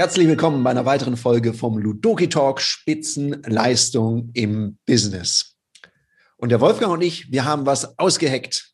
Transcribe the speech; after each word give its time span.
Herzlich 0.00 0.28
willkommen 0.28 0.64
bei 0.64 0.70
einer 0.70 0.86
weiteren 0.86 1.18
Folge 1.18 1.52
vom 1.52 1.76
Ludoki 1.76 2.30
Talk 2.30 2.62
Spitzenleistung 2.62 4.30
im 4.32 4.78
Business. 4.86 5.56
Und 6.38 6.48
der 6.48 6.62
Wolfgang 6.62 6.90
und 6.94 7.02
ich, 7.02 7.30
wir 7.30 7.44
haben 7.44 7.66
was 7.66 7.98
ausgeheckt. 7.98 8.72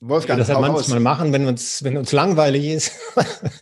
Wolfgang, 0.00 0.38
ja, 0.38 0.44
das 0.44 0.54
hat 0.54 0.60
manchmal 0.60 1.00
machen, 1.00 1.32
wenn 1.32 1.46
uns, 1.46 1.82
wenn 1.82 1.96
uns 1.96 2.12
langweilig 2.12 2.66
ist, 2.66 2.92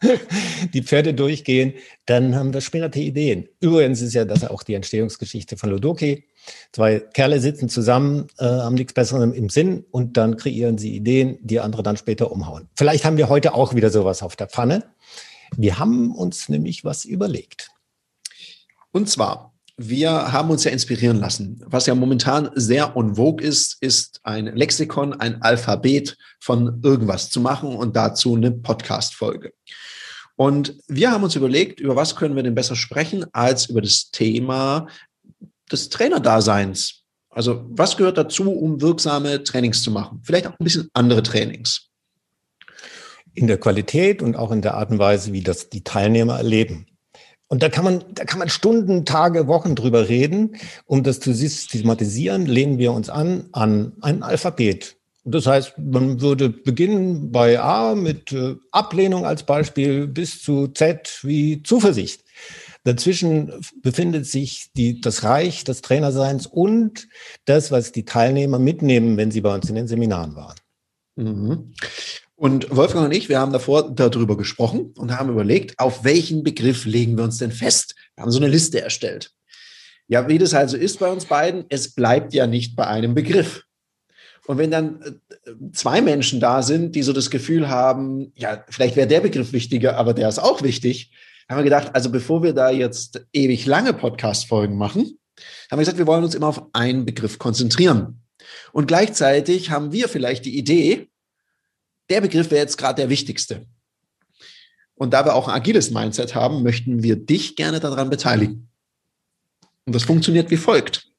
die 0.74 0.82
Pferde 0.82 1.14
durchgehen, 1.14 1.74
dann 2.04 2.34
haben 2.34 2.52
wir 2.52 2.60
später 2.60 2.96
Ideen. 2.96 3.48
Übrigens 3.60 4.02
ist 4.02 4.14
ja 4.14 4.24
das 4.24 4.44
auch 4.44 4.64
die 4.64 4.74
Entstehungsgeschichte 4.74 5.56
von 5.56 5.70
Ludoki. 5.70 6.24
Zwei 6.72 6.98
Kerle 6.98 7.38
sitzen 7.38 7.68
zusammen, 7.68 8.26
äh, 8.38 8.44
haben 8.44 8.74
nichts 8.74 8.92
Besseres 8.92 9.32
im 9.36 9.50
Sinn 9.50 9.84
und 9.92 10.16
dann 10.16 10.36
kreieren 10.36 10.78
sie 10.78 10.96
Ideen, 10.96 11.38
die 11.42 11.60
andere 11.60 11.84
dann 11.84 11.96
später 11.96 12.32
umhauen. 12.32 12.66
Vielleicht 12.74 13.04
haben 13.04 13.18
wir 13.18 13.28
heute 13.28 13.54
auch 13.54 13.76
wieder 13.76 13.90
sowas 13.90 14.20
auf 14.24 14.34
der 14.34 14.48
Pfanne. 14.48 14.82
Wir 15.56 15.78
haben 15.78 16.14
uns 16.14 16.48
nämlich 16.48 16.84
was 16.84 17.04
überlegt. 17.04 17.70
Und 18.92 19.08
zwar, 19.08 19.54
wir 19.76 20.32
haben 20.32 20.50
uns 20.50 20.64
ja 20.64 20.70
inspirieren 20.70 21.18
lassen. 21.18 21.62
Was 21.66 21.86
ja 21.86 21.94
momentan 21.94 22.50
sehr 22.54 22.94
en 22.96 23.16
vogue 23.16 23.44
ist, 23.46 23.76
ist 23.80 24.20
ein 24.22 24.46
Lexikon, 24.46 25.12
ein 25.12 25.42
Alphabet 25.42 26.16
von 26.40 26.80
irgendwas 26.82 27.30
zu 27.30 27.40
machen 27.40 27.76
und 27.76 27.94
dazu 27.94 28.34
eine 28.34 28.52
Podcast-Folge. 28.52 29.52
Und 30.34 30.76
wir 30.88 31.10
haben 31.10 31.24
uns 31.24 31.34
überlegt, 31.34 31.80
über 31.80 31.96
was 31.96 32.16
können 32.16 32.36
wir 32.36 32.42
denn 32.42 32.54
besser 32.54 32.76
sprechen 32.76 33.26
als 33.32 33.66
über 33.66 33.82
das 33.82 34.10
Thema 34.10 34.86
des 35.70 35.88
Trainerdaseins. 35.88 37.02
Also 37.30 37.66
was 37.68 37.96
gehört 37.96 38.16
dazu, 38.16 38.50
um 38.50 38.80
wirksame 38.80 39.44
Trainings 39.44 39.82
zu 39.82 39.90
machen? 39.90 40.22
Vielleicht 40.24 40.46
auch 40.46 40.58
ein 40.58 40.64
bisschen 40.64 40.88
andere 40.94 41.22
Trainings 41.22 41.85
in 43.36 43.46
der 43.46 43.58
Qualität 43.58 44.22
und 44.22 44.36
auch 44.36 44.50
in 44.50 44.62
der 44.62 44.74
Art 44.74 44.90
und 44.90 44.98
Weise, 44.98 45.32
wie 45.32 45.42
das 45.42 45.68
die 45.68 45.84
Teilnehmer 45.84 46.36
erleben. 46.38 46.86
Und 47.48 47.62
da 47.62 47.68
kann 47.68 47.84
man, 47.84 48.04
da 48.12 48.24
kann 48.24 48.40
man 48.40 48.48
Stunden, 48.48 49.04
Tage, 49.04 49.46
Wochen 49.46 49.76
drüber 49.76 50.08
reden. 50.08 50.56
Um 50.84 51.04
das 51.04 51.20
zu 51.20 51.32
systematisieren, 51.32 52.46
lehnen 52.46 52.78
wir 52.78 52.92
uns 52.92 53.08
an 53.08 53.48
an 53.52 53.92
ein 54.00 54.22
Alphabet. 54.22 54.96
Das 55.24 55.46
heißt, 55.46 55.74
man 55.78 56.20
würde 56.20 56.48
beginnen 56.50 57.32
bei 57.32 57.60
A 57.60 57.94
mit 57.94 58.32
äh, 58.32 58.54
Ablehnung 58.70 59.26
als 59.26 59.42
Beispiel 59.42 60.06
bis 60.06 60.40
zu 60.40 60.68
Z 60.68 61.20
wie 61.22 61.62
Zuversicht. 61.62 62.24
Dazwischen 62.84 63.52
befindet 63.82 64.26
sich 64.26 64.70
die, 64.76 65.00
das 65.00 65.24
Reich 65.24 65.64
des 65.64 65.82
Trainerseins 65.82 66.46
und 66.46 67.08
das, 67.44 67.72
was 67.72 67.90
die 67.90 68.04
Teilnehmer 68.04 68.60
mitnehmen, 68.60 69.16
wenn 69.16 69.32
sie 69.32 69.40
bei 69.40 69.52
uns 69.52 69.68
in 69.68 69.74
den 69.74 69.88
Seminaren 69.88 70.36
waren. 70.36 70.56
Mhm. 71.16 71.72
Und 72.38 72.74
Wolfgang 72.74 73.06
und 73.06 73.12
ich, 73.12 73.30
wir 73.30 73.40
haben 73.40 73.52
davor 73.52 73.94
darüber 73.94 74.36
gesprochen 74.36 74.92
und 74.96 75.16
haben 75.16 75.30
überlegt, 75.30 75.78
auf 75.78 76.04
welchen 76.04 76.42
Begriff 76.42 76.84
legen 76.84 77.16
wir 77.16 77.24
uns 77.24 77.38
denn 77.38 77.50
fest? 77.50 77.94
Wir 78.14 78.22
haben 78.22 78.30
so 78.30 78.38
eine 78.38 78.48
Liste 78.48 78.82
erstellt. 78.82 79.32
Ja, 80.06 80.28
wie 80.28 80.38
das 80.38 80.52
also 80.52 80.76
ist 80.76 80.98
bei 81.00 81.10
uns 81.10 81.24
beiden, 81.24 81.64
es 81.70 81.94
bleibt 81.94 82.34
ja 82.34 82.46
nicht 82.46 82.76
bei 82.76 82.86
einem 82.86 83.14
Begriff. 83.14 83.64
Und 84.46 84.58
wenn 84.58 84.70
dann 84.70 85.00
äh, 85.02 85.52
zwei 85.72 86.02
Menschen 86.02 86.38
da 86.38 86.62
sind, 86.62 86.94
die 86.94 87.02
so 87.02 87.12
das 87.12 87.30
Gefühl 87.30 87.68
haben, 87.68 88.32
ja, 88.36 88.64
vielleicht 88.68 88.96
wäre 88.96 89.08
der 89.08 89.22
Begriff 89.22 89.52
wichtiger, 89.52 89.96
aber 89.96 90.12
der 90.14 90.28
ist 90.28 90.38
auch 90.38 90.62
wichtig, 90.62 91.10
haben 91.48 91.58
wir 91.58 91.64
gedacht, 91.64 91.94
also 91.94 92.10
bevor 92.10 92.42
wir 92.42 92.52
da 92.52 92.70
jetzt 92.70 93.26
ewig 93.32 93.66
lange 93.66 93.94
Podcast-Folgen 93.94 94.76
machen, 94.76 95.18
haben 95.70 95.78
wir 95.78 95.78
gesagt, 95.78 95.98
wir 95.98 96.06
wollen 96.06 96.24
uns 96.24 96.34
immer 96.34 96.48
auf 96.48 96.62
einen 96.74 97.04
Begriff 97.06 97.38
konzentrieren. 97.38 98.22
Und 98.72 98.86
gleichzeitig 98.86 99.70
haben 99.70 99.92
wir 99.92 100.08
vielleicht 100.08 100.44
die 100.44 100.56
Idee, 100.58 101.08
der 102.10 102.20
Begriff 102.20 102.50
wäre 102.50 102.60
jetzt 102.60 102.78
gerade 102.78 103.02
der 103.02 103.08
wichtigste. 103.08 103.66
Und 104.94 105.12
da 105.12 105.24
wir 105.24 105.34
auch 105.34 105.48
ein 105.48 105.54
agiles 105.54 105.90
Mindset 105.90 106.34
haben, 106.34 106.62
möchten 106.62 107.02
wir 107.02 107.16
dich 107.16 107.56
gerne 107.56 107.80
daran 107.80 108.10
beteiligen. 108.10 108.68
Und 109.84 109.94
das 109.94 110.04
funktioniert 110.04 110.50
wie 110.50 110.56
folgt. 110.56 111.10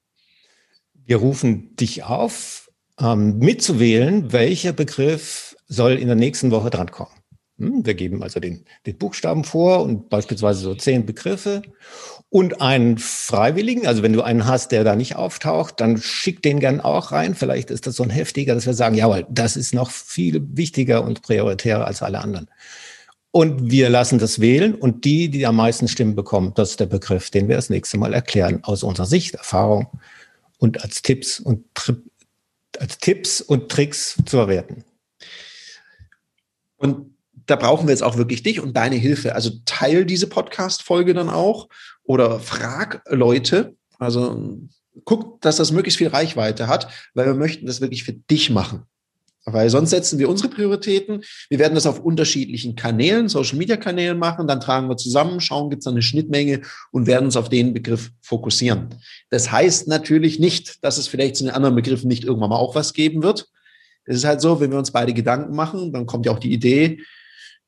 Wir 1.04 1.16
rufen 1.16 1.74
dich 1.76 2.02
auf, 2.02 2.70
ähm, 3.00 3.38
mitzuwählen, 3.38 4.32
welcher 4.32 4.72
Begriff 4.72 5.56
soll 5.68 5.92
in 5.92 6.08
der 6.08 6.16
nächsten 6.16 6.50
Woche 6.50 6.70
drankommen. 6.70 7.17
Hm, 7.58 7.84
wir 7.84 7.94
geben 7.94 8.22
also 8.22 8.38
den, 8.38 8.64
den 8.86 8.96
Buchstaben 8.98 9.44
vor 9.44 9.82
und 9.82 10.08
beispielsweise 10.08 10.60
so 10.60 10.74
zehn 10.74 11.04
Begriffe 11.04 11.62
und 12.30 12.60
einen 12.60 12.98
Freiwilligen. 12.98 13.86
Also 13.86 14.02
wenn 14.02 14.12
du 14.12 14.22
einen 14.22 14.46
hast, 14.46 14.70
der 14.70 14.84
da 14.84 14.94
nicht 14.94 15.16
auftaucht, 15.16 15.80
dann 15.80 15.98
schick 15.98 16.40
den 16.42 16.60
gern 16.60 16.80
auch 16.80 17.10
rein. 17.10 17.34
Vielleicht 17.34 17.70
ist 17.70 17.86
das 17.86 17.96
so 17.96 18.04
ein 18.04 18.10
heftiger, 18.10 18.54
dass 18.54 18.66
wir 18.66 18.74
sagen, 18.74 18.94
jawohl, 18.94 19.26
das 19.28 19.56
ist 19.56 19.74
noch 19.74 19.90
viel 19.90 20.40
wichtiger 20.52 21.04
und 21.04 21.22
prioritärer 21.22 21.86
als 21.86 22.02
alle 22.02 22.20
anderen. 22.20 22.48
Und 23.30 23.70
wir 23.70 23.90
lassen 23.90 24.18
das 24.18 24.40
wählen 24.40 24.74
und 24.74 25.04
die, 25.04 25.28
die 25.28 25.44
am 25.44 25.56
meisten 25.56 25.88
Stimmen 25.88 26.14
bekommen, 26.14 26.52
das 26.54 26.70
ist 26.70 26.80
der 26.80 26.86
Begriff, 26.86 27.30
den 27.30 27.48
wir 27.48 27.56
das 27.56 27.70
nächste 27.70 27.98
Mal 27.98 28.14
erklären, 28.14 28.60
aus 28.62 28.82
unserer 28.82 29.06
Sicht, 29.06 29.34
Erfahrung 29.34 29.88
und 30.58 30.82
als 30.82 31.02
Tipps 31.02 31.38
und 31.40 31.64
als 32.78 32.98
Tipps 32.98 33.40
und 33.40 33.68
Tricks 33.68 34.14
zu 34.24 34.36
verwerten. 34.36 34.84
Und 36.78 37.17
da 37.48 37.56
brauchen 37.56 37.86
wir 37.86 37.92
jetzt 37.92 38.02
auch 38.02 38.18
wirklich 38.18 38.42
dich 38.42 38.60
und 38.60 38.76
deine 38.76 38.96
Hilfe. 38.96 39.34
Also 39.34 39.50
teil 39.64 40.04
diese 40.04 40.28
Podcast-Folge 40.28 41.14
dann 41.14 41.30
auch 41.30 41.68
oder 42.04 42.40
frag 42.40 43.02
Leute. 43.08 43.74
Also 43.98 44.58
guck, 45.04 45.40
dass 45.40 45.56
das 45.56 45.72
möglichst 45.72 45.98
viel 45.98 46.08
Reichweite 46.08 46.68
hat, 46.68 46.88
weil 47.14 47.26
wir 47.26 47.34
möchten 47.34 47.66
das 47.66 47.80
wirklich 47.80 48.04
für 48.04 48.12
dich 48.12 48.50
machen. 48.50 48.82
Weil 49.46 49.70
sonst 49.70 49.90
setzen 49.90 50.18
wir 50.18 50.28
unsere 50.28 50.50
Prioritäten. 50.50 51.24
Wir 51.48 51.58
werden 51.58 51.74
das 51.74 51.86
auf 51.86 52.00
unterschiedlichen 52.00 52.76
Kanälen, 52.76 53.30
Social-Media-Kanälen 53.30 54.18
machen. 54.18 54.46
Dann 54.46 54.60
tragen 54.60 54.90
wir 54.90 54.98
zusammen, 54.98 55.40
schauen, 55.40 55.70
gibt 55.70 55.82
es 55.82 55.86
eine 55.86 56.02
Schnittmenge 56.02 56.60
und 56.92 57.06
werden 57.06 57.24
uns 57.24 57.36
auf 57.36 57.48
den 57.48 57.72
Begriff 57.72 58.10
fokussieren. 58.20 58.90
Das 59.30 59.50
heißt 59.50 59.88
natürlich 59.88 60.38
nicht, 60.38 60.84
dass 60.84 60.98
es 60.98 61.08
vielleicht 61.08 61.36
zu 61.36 61.44
den 61.44 61.54
anderen 61.54 61.76
Begriffen 61.76 62.08
nicht 62.08 62.24
irgendwann 62.24 62.50
mal 62.50 62.56
auch 62.56 62.74
was 62.74 62.92
geben 62.92 63.22
wird. 63.22 63.48
Es 64.04 64.16
ist 64.16 64.24
halt 64.24 64.42
so, 64.42 64.60
wenn 64.60 64.70
wir 64.70 64.78
uns 64.78 64.90
beide 64.90 65.14
Gedanken 65.14 65.56
machen, 65.56 65.94
dann 65.94 66.04
kommt 66.04 66.26
ja 66.26 66.32
auch 66.32 66.38
die 66.38 66.52
Idee, 66.52 66.98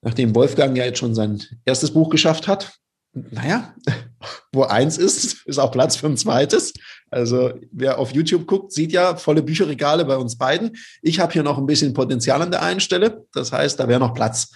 nachdem 0.03 0.35
Wolfgang 0.35 0.77
ja 0.77 0.85
jetzt 0.85 0.99
schon 0.99 1.15
sein 1.15 1.43
erstes 1.65 1.93
Buch 1.93 2.11
geschafft 2.11 2.49
hat, 2.49 2.73
naja, 3.13 3.75
wo 4.53 4.63
eins 4.65 4.99
ist, 4.99 5.47
ist 5.47 5.59
auch 5.59 5.73
Platz 5.73 5.97
für 5.97 6.07
ein 6.07 6.17
zweites. 6.17 6.73
Also 7.11 7.53
wer 7.73 7.99
auf 7.99 8.13
YouTube 8.13 8.47
guckt, 8.47 8.73
sieht 8.73 8.93
ja 8.93 9.17
volle 9.17 9.43
Bücherregale 9.43 10.05
bei 10.05 10.17
uns 10.17 10.39
beiden. 10.39 10.77
Ich 11.03 11.19
habe 11.19 11.33
hier 11.33 11.43
noch 11.43 11.59
ein 11.59 11.67
bisschen 11.67 11.93
Potenzial 11.93 12.41
an 12.41 12.51
der 12.51 12.63
einen 12.63 12.81
Stelle. 12.81 13.27
Das 13.33 13.53
heißt, 13.53 13.81
da 13.81 13.89
wäre 13.89 14.01
noch 14.01 14.15
Platz. 14.15 14.53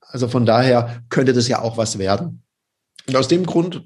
Also 0.00 0.28
von 0.28 0.46
daher 0.46 1.02
könnte 1.08 1.32
das 1.32 1.48
ja 1.48 1.60
auch 1.60 1.76
was 1.76 1.98
werden. 1.98 2.42
Und 3.06 3.16
aus 3.16 3.28
dem 3.28 3.44
Grund. 3.44 3.82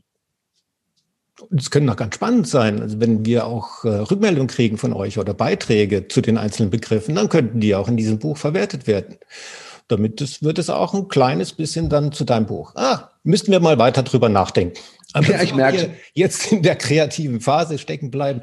Es 1.56 1.70
könnte 1.70 1.86
noch 1.86 1.96
ganz 1.96 2.14
spannend 2.14 2.46
sein. 2.46 2.80
Also 2.80 3.00
wenn 3.00 3.24
wir 3.24 3.46
auch 3.46 3.84
äh, 3.84 3.88
Rückmeldungen 3.88 4.46
kriegen 4.46 4.78
von 4.78 4.92
euch 4.92 5.18
oder 5.18 5.34
Beiträge 5.34 6.06
zu 6.06 6.20
den 6.20 6.38
einzelnen 6.38 6.70
Begriffen, 6.70 7.14
dann 7.14 7.28
könnten 7.28 7.60
die 7.60 7.74
auch 7.74 7.88
in 7.88 7.96
diesem 7.96 8.18
Buch 8.18 8.36
verwertet 8.36 8.86
werden 8.86 9.16
damit 9.88 10.20
das, 10.20 10.42
wird 10.42 10.58
es 10.58 10.70
auch 10.70 10.94
ein 10.94 11.08
kleines 11.08 11.52
bisschen 11.52 11.88
dann 11.88 12.12
zu 12.12 12.24
deinem 12.24 12.46
Buch. 12.46 12.74
Ah, 12.74 13.10
müssten 13.22 13.52
wir 13.52 13.60
mal 13.60 13.78
weiter 13.78 14.02
drüber 14.02 14.28
nachdenken. 14.28 14.78
Aber 15.12 15.30
ja, 15.30 15.42
ich 15.42 15.54
merke. 15.54 15.94
Jetzt 16.14 16.52
in 16.52 16.62
der 16.62 16.76
kreativen 16.76 17.40
Phase 17.40 17.78
stecken 17.78 18.10
bleiben. 18.10 18.42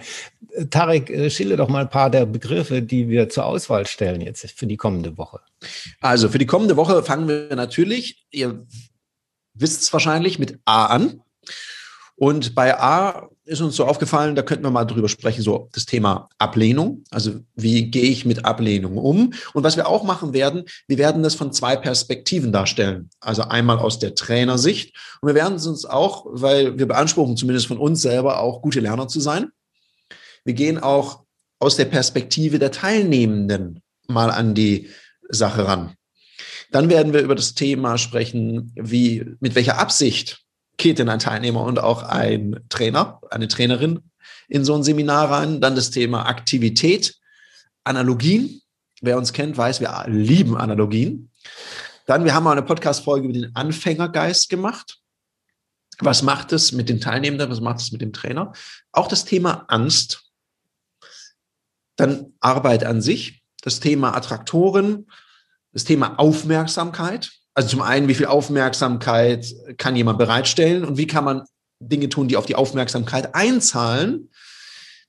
Äh, 0.51 0.65
Tarek, 0.65 1.09
äh, 1.09 1.29
schilder 1.29 1.57
doch 1.57 1.69
mal 1.69 1.81
ein 1.81 1.89
paar 1.89 2.09
der 2.09 2.25
Begriffe, 2.25 2.81
die 2.81 3.09
wir 3.09 3.29
zur 3.29 3.45
Auswahl 3.45 3.87
stellen 3.87 4.21
jetzt 4.21 4.49
für 4.51 4.67
die 4.67 4.77
kommende 4.77 5.17
Woche. 5.17 5.39
Also 5.99 6.29
für 6.29 6.37
die 6.37 6.45
kommende 6.45 6.77
Woche 6.77 7.03
fangen 7.03 7.27
wir 7.27 7.55
natürlich, 7.55 8.25
ihr 8.31 8.65
wisst 9.53 9.81
es 9.81 9.93
wahrscheinlich, 9.93 10.39
mit 10.39 10.59
A 10.65 10.85
an. 10.85 11.21
Und 12.19 12.53
bei 12.53 12.77
A 12.77 13.29
ist 13.45 13.61
uns 13.61 13.77
so 13.77 13.85
aufgefallen, 13.85 14.35
da 14.35 14.41
könnten 14.41 14.65
wir 14.65 14.71
mal 14.71 14.83
drüber 14.83 15.07
sprechen, 15.07 15.41
so 15.41 15.69
das 15.71 15.85
Thema 15.85 16.27
Ablehnung. 16.37 17.05
Also 17.11 17.39
wie 17.55 17.89
gehe 17.89 18.11
ich 18.11 18.25
mit 18.25 18.43
Ablehnung 18.43 18.97
um? 18.97 19.33
Und 19.53 19.63
was 19.63 19.77
wir 19.77 19.87
auch 19.87 20.03
machen 20.03 20.33
werden, 20.33 20.65
wir 20.89 20.97
werden 20.97 21.23
das 21.23 21.33
von 21.33 21.53
zwei 21.53 21.77
Perspektiven 21.77 22.51
darstellen. 22.51 23.09
Also 23.21 23.43
einmal 23.43 23.79
aus 23.79 23.99
der 23.99 24.15
Trainersicht. 24.15 24.93
Und 25.21 25.29
wir 25.29 25.35
werden 25.35 25.55
es 25.55 25.65
uns 25.65 25.85
auch, 25.85 26.25
weil 26.29 26.77
wir 26.77 26.89
beanspruchen 26.89 27.37
zumindest 27.37 27.67
von 27.67 27.77
uns 27.77 28.01
selber 28.01 28.41
auch 28.41 28.61
gute 28.61 28.81
Lerner 28.81 29.07
zu 29.07 29.21
sein. 29.21 29.51
Wir 30.43 30.55
gehen 30.55 30.77
auch 30.77 31.23
aus 31.57 31.77
der 31.77 31.85
Perspektive 31.85 32.59
der 32.59 32.71
Teilnehmenden 32.71 33.81
mal 34.07 34.29
an 34.29 34.55
die 34.55 34.89
Sache 35.29 35.65
ran. 35.65 35.93
Dann 36.69 36.89
werden 36.89 37.13
wir 37.13 37.21
über 37.21 37.35
das 37.35 37.53
Thema 37.53 37.97
sprechen, 37.97 38.73
wie, 38.75 39.25
mit 39.39 39.55
welcher 39.55 39.79
Absicht 39.79 40.43
denn 40.83 41.09
ein 41.09 41.19
Teilnehmer 41.19 41.63
und 41.63 41.79
auch 41.79 42.03
ein 42.03 42.59
Trainer, 42.69 43.21
eine 43.29 43.47
Trainerin 43.47 43.99
in 44.47 44.65
so 44.65 44.75
ein 44.75 44.83
Seminar 44.83 45.29
rein. 45.29 45.61
Dann 45.61 45.75
das 45.75 45.91
Thema 45.91 46.25
Aktivität, 46.25 47.17
Analogien. 47.83 48.61
Wer 49.01 49.17
uns 49.17 49.33
kennt, 49.33 49.57
weiß, 49.57 49.79
wir 49.79 50.05
lieben 50.07 50.57
Analogien. 50.57 51.31
Dann, 52.05 52.25
wir 52.25 52.33
haben 52.33 52.43
mal 52.43 52.53
eine 52.53 52.63
Podcast-Folge 52.63 53.27
über 53.27 53.33
den 53.33 53.55
Anfängergeist 53.55 54.49
gemacht. 54.49 54.99
Was 55.99 56.23
macht 56.23 56.51
es 56.53 56.71
mit 56.71 56.89
den 56.89 56.99
Teilnehmenden? 56.99 57.49
Was 57.49 57.61
macht 57.61 57.79
es 57.79 57.91
mit 57.91 58.01
dem 58.01 58.13
Trainer? 58.13 58.53
Auch 58.91 59.07
das 59.07 59.25
Thema 59.25 59.65
Angst. 59.67 60.31
Dann 61.97 62.33
Arbeit 62.39 62.83
an 62.83 63.01
sich. 63.01 63.43
Das 63.61 63.79
Thema 63.79 64.15
Attraktoren. 64.15 65.07
Das 65.71 65.83
Thema 65.83 66.17
Aufmerksamkeit. 66.17 67.31
Also 67.59 67.71
zum 67.71 67.81
einen, 67.81 68.07
wie 68.07 68.15
viel 68.15 68.27
Aufmerksamkeit 68.27 69.53
kann 69.75 69.93
jemand 69.93 70.17
bereitstellen 70.17 70.85
und 70.85 70.97
wie 70.97 71.07
kann 71.07 71.25
man 71.25 71.43
Dinge 71.81 72.07
tun, 72.07 72.29
die 72.29 72.37
auf 72.37 72.45
die 72.45 72.55
Aufmerksamkeit 72.55 73.35
einzahlen. 73.35 74.29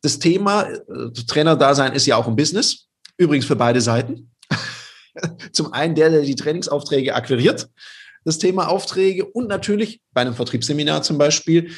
Das 0.02 0.18
Thema 0.18 0.64
äh, 0.64 1.12
Trainerdasein 1.28 1.92
ist 1.92 2.06
ja 2.06 2.16
auch 2.16 2.26
ein 2.26 2.34
Business, 2.34 2.88
übrigens 3.18 3.44
für 3.44 3.54
beide 3.54 3.80
Seiten. 3.80 4.32
zum 5.52 5.72
einen 5.72 5.94
der, 5.94 6.10
der 6.10 6.22
die 6.22 6.34
Trainingsaufträge 6.34 7.14
akquiriert, 7.14 7.68
das 8.24 8.38
Thema 8.38 8.66
Aufträge 8.66 9.26
und 9.26 9.46
natürlich 9.46 10.00
bei 10.12 10.22
einem 10.22 10.34
Vertriebsseminar 10.34 11.04
zum 11.04 11.18
Beispiel, 11.18 11.70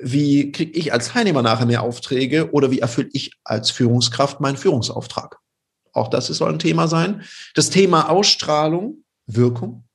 wie 0.00 0.50
kriege 0.50 0.76
ich 0.76 0.92
als 0.92 1.10
Teilnehmer 1.10 1.42
nachher 1.42 1.66
mehr 1.66 1.82
Aufträge 1.82 2.50
oder 2.50 2.72
wie 2.72 2.80
erfülle 2.80 3.10
ich 3.12 3.30
als 3.44 3.70
Führungskraft 3.70 4.40
meinen 4.40 4.56
Führungsauftrag? 4.56 5.38
Auch 5.92 6.08
das 6.08 6.26
soll 6.26 6.52
ein 6.52 6.58
Thema 6.58 6.88
sein. 6.88 7.22
Das 7.54 7.70
Thema 7.70 8.10
Ausstrahlung, 8.10 9.04
Wirkung 9.28 9.85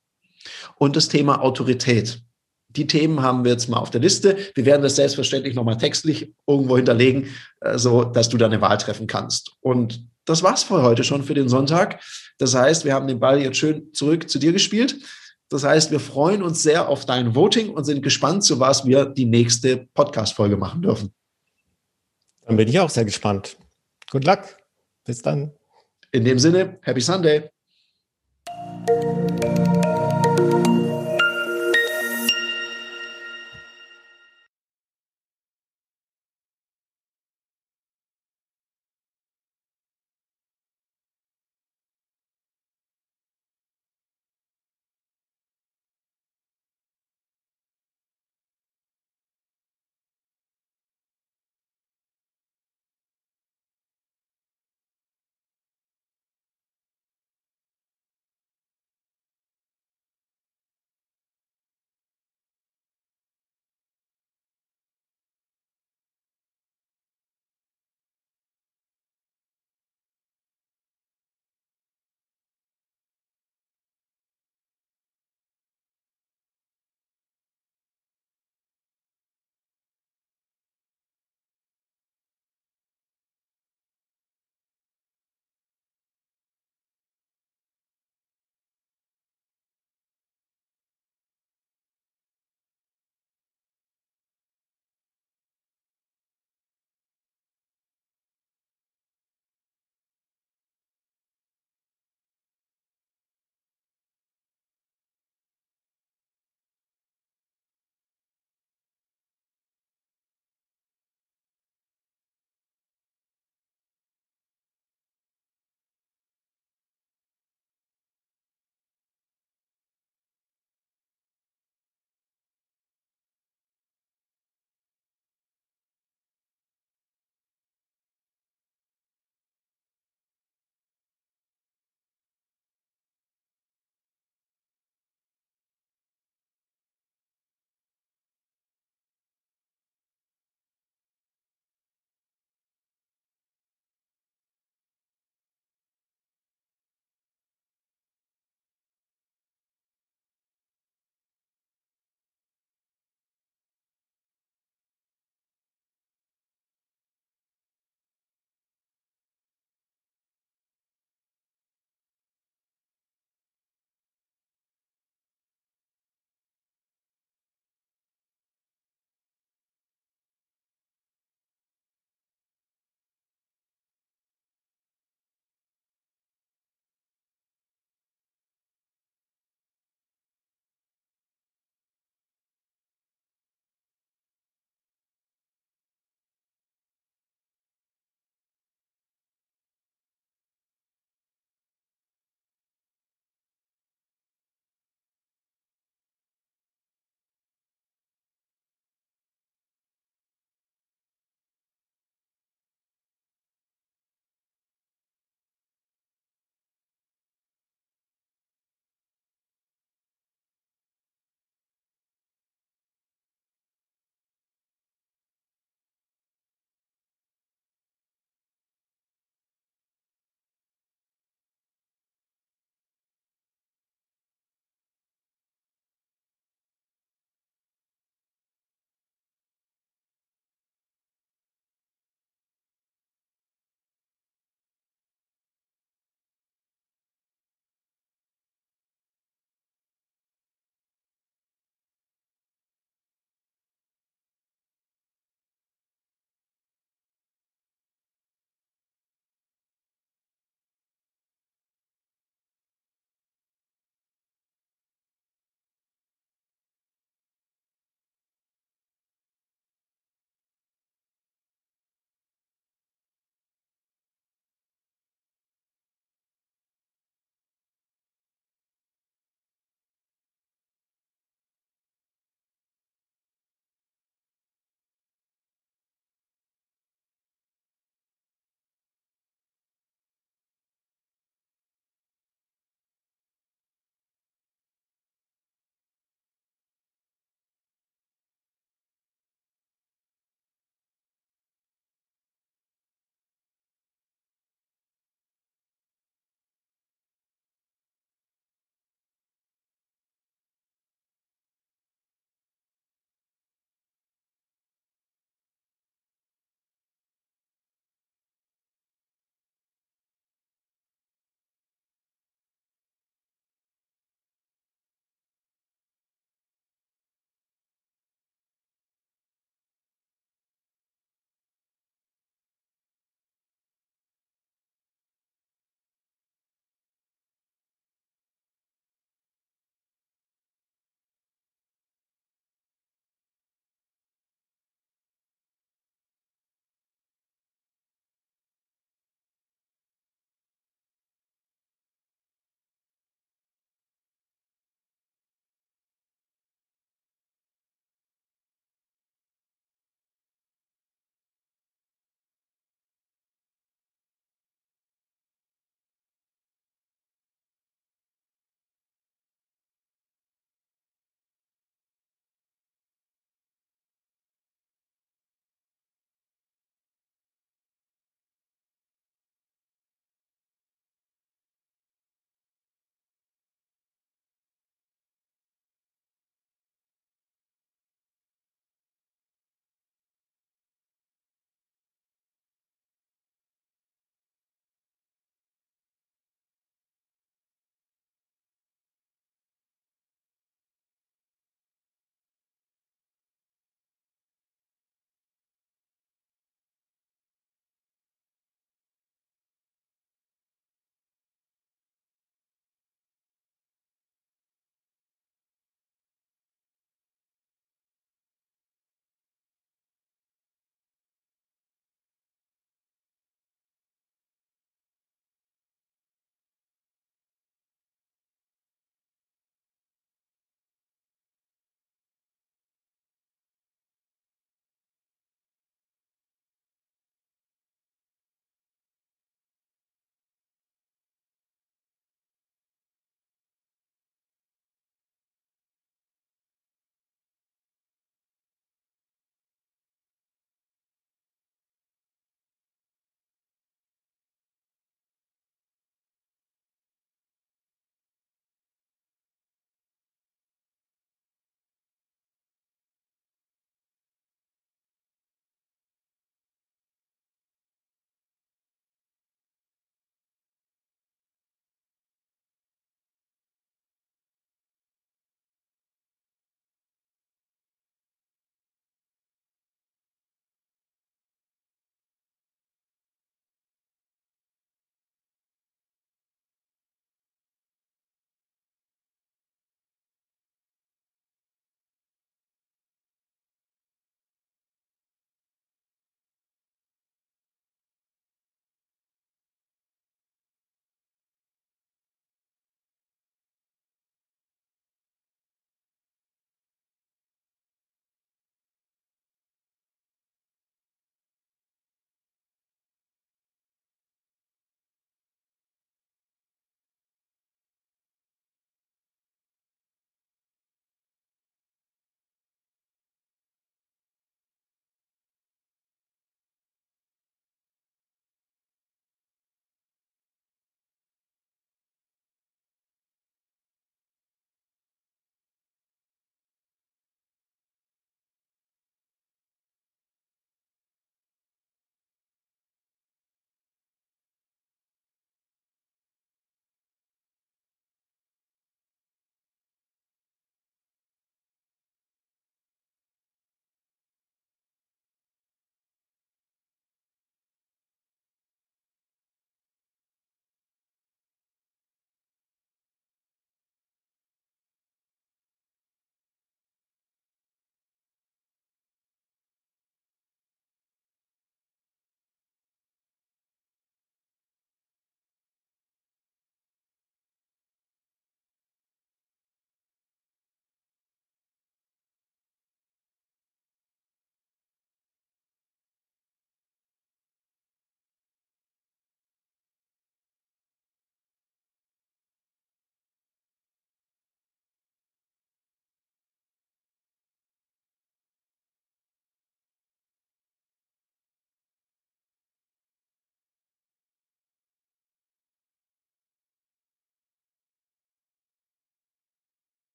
und 0.76 0.96
das 0.96 1.08
Thema 1.08 1.40
Autorität. 1.40 2.22
Die 2.68 2.86
Themen 2.86 3.22
haben 3.22 3.44
wir 3.44 3.52
jetzt 3.52 3.68
mal 3.68 3.78
auf 3.78 3.90
der 3.90 4.00
Liste. 4.00 4.36
Wir 4.54 4.64
werden 4.64 4.82
das 4.82 4.96
selbstverständlich 4.96 5.54
nochmal 5.54 5.76
textlich 5.76 6.32
irgendwo 6.46 6.76
hinterlegen, 6.76 7.28
äh, 7.60 7.78
so 7.78 8.04
dass 8.04 8.28
du 8.28 8.38
deine 8.38 8.60
Wahl 8.60 8.78
treffen 8.78 9.06
kannst. 9.06 9.52
Und 9.60 10.06
das 10.24 10.42
war's 10.42 10.62
für 10.62 10.82
heute 10.82 11.04
schon 11.04 11.22
für 11.22 11.34
den 11.34 11.48
Sonntag. 11.48 12.00
Das 12.38 12.54
heißt, 12.54 12.84
wir 12.84 12.94
haben 12.94 13.06
den 13.06 13.20
Ball 13.20 13.42
jetzt 13.42 13.58
schön 13.58 13.92
zurück 13.92 14.30
zu 14.30 14.38
dir 14.38 14.52
gespielt. 14.52 14.96
Das 15.48 15.64
heißt, 15.64 15.90
wir 15.90 16.00
freuen 16.00 16.42
uns 16.42 16.62
sehr 16.62 16.88
auf 16.88 17.04
dein 17.04 17.34
Voting 17.34 17.70
und 17.70 17.84
sind 17.84 18.02
gespannt, 18.02 18.42
zu 18.42 18.58
was 18.58 18.86
wir 18.86 19.04
die 19.04 19.26
nächste 19.26 19.88
Podcast-Folge 19.92 20.56
machen 20.56 20.80
dürfen. 20.80 21.12
Dann 22.46 22.56
bin 22.56 22.68
ich 22.68 22.80
auch 22.80 22.88
sehr 22.90 23.04
gespannt. 23.04 23.58
Good 24.10 24.24
luck. 24.24 24.40
Bis 25.04 25.20
dann. 25.20 25.52
In 26.10 26.24
dem 26.24 26.38
Sinne, 26.38 26.78
Happy 26.82 27.00
Sunday. 27.00 27.50